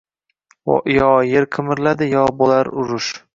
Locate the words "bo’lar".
2.41-2.73